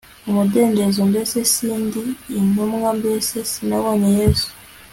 [0.29, 2.03] umudendezo mbese si ndi
[2.39, 4.49] intumwa mbese sinabonye yesu